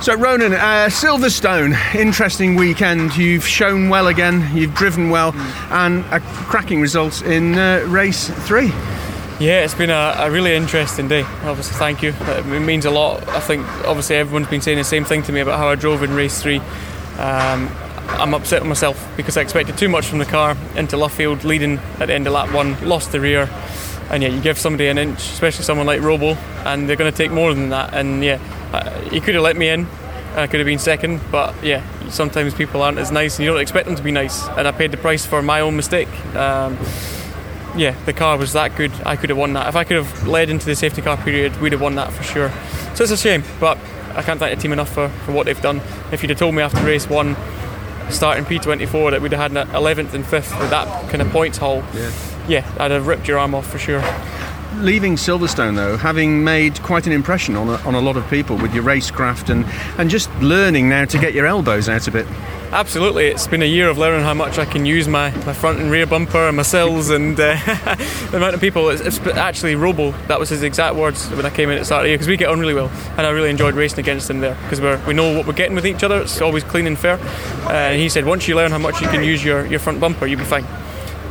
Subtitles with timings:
[0.00, 3.16] So, Ronan, uh, Silverstone, interesting weekend.
[3.16, 5.32] You've shown well again, you've driven well,
[5.70, 8.68] and a cracking result in uh, race three.
[9.40, 11.22] Yeah, it's been a, a, really interesting day.
[11.42, 12.14] Obviously, thank you.
[12.20, 13.26] It means a lot.
[13.28, 16.02] I think obviously everyone's been saying the same thing to me about how I drove
[16.02, 16.58] in race three.
[17.18, 17.70] Um,
[18.08, 21.78] I'm upset with myself because I expected too much from the car into Luffield, leading
[21.98, 23.48] at the end of lap one, lost the rear,
[24.10, 27.16] and yeah, you give somebody an inch, especially someone like Robo, and they're going to
[27.16, 27.94] take more than that.
[27.94, 28.38] And yeah,
[29.10, 29.86] he could have let me in.
[30.34, 33.60] I could have been second, but yeah, sometimes people aren't as nice, and you don't
[33.60, 34.46] expect them to be nice.
[34.48, 36.08] And I paid the price for my own mistake.
[36.34, 36.76] Um,
[37.76, 38.92] yeah, the car was that good.
[39.06, 39.68] I could have won that.
[39.68, 42.24] If I could have led into the safety car period, we'd have won that for
[42.24, 42.50] sure.
[42.94, 43.78] So it's a shame, but
[44.14, 45.80] I can't thank the team enough for, for what they've done.
[46.10, 47.36] If you'd have told me after race one,
[48.10, 51.58] starting P24, that we'd have had an 11th and 5th with that kind of points
[51.58, 52.12] haul, yeah.
[52.48, 54.02] yeah, I'd have ripped your arm off for sure
[54.76, 58.56] leaving Silverstone though, having made quite an impression on a, on a lot of people
[58.56, 59.64] with your racecraft and,
[59.98, 62.26] and just learning now to get your elbows out a bit.
[62.72, 65.78] Absolutely, it's been a year of learning how much I can use my, my front
[65.78, 67.54] and rear bumper and my sills and uh,
[68.30, 68.88] the amount of people.
[68.88, 72.00] It's, it's, actually Robo, that was his exact words when I came in at start
[72.00, 74.28] of the year because we get on really well and I really enjoyed racing against
[74.28, 76.22] him there because we know what we're getting with each other.
[76.22, 77.18] It's always clean and fair.
[77.66, 80.00] Uh, and he said once you learn how much you can use your, your front
[80.00, 80.66] bumper, you'll be fine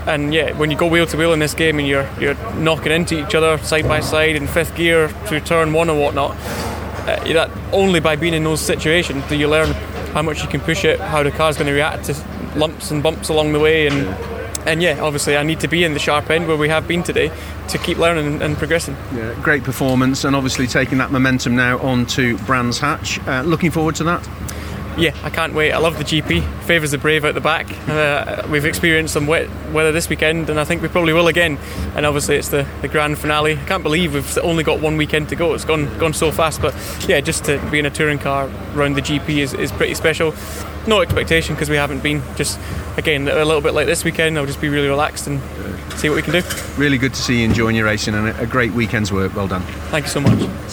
[0.07, 2.91] and yeah, when you go wheel to wheel in this game and you're you're knocking
[2.91, 7.23] into each other side by side in fifth gear through turn one and whatnot, uh,
[7.33, 9.71] that only by being in those situations do you learn
[10.13, 12.13] how much you can push it, how the car's going to react to
[12.55, 14.07] lumps and bumps along the way, and
[14.67, 17.03] and yeah, obviously I need to be in the sharp end where we have been
[17.03, 17.31] today
[17.69, 18.95] to keep learning and progressing.
[19.13, 23.19] Yeah, great performance, and obviously taking that momentum now on to Brands Hatch.
[23.27, 24.27] Uh, looking forward to that
[24.97, 25.71] yeah, I can't wait.
[25.71, 26.43] I love the GP.
[26.63, 27.67] Favours the brave out the back.
[27.87, 31.57] Uh, we've experienced some wet weather this weekend, and I think we probably will again.
[31.95, 33.53] And obviously, it's the, the grand finale.
[33.53, 35.53] I can't believe we've only got one weekend to go.
[35.53, 36.61] It's gone gone so fast.
[36.61, 36.75] But
[37.07, 40.33] yeah, just to be in a touring car around the GP is, is pretty special.
[40.87, 42.21] No expectation because we haven't been.
[42.35, 42.59] Just
[42.97, 45.41] again, a little bit like this weekend, I'll just be really relaxed and
[45.97, 46.41] see what we can do.
[46.77, 49.35] Really good to see you enjoying your racing and a great weekend's work.
[49.35, 49.61] Well done.
[49.89, 50.63] Thank you so much.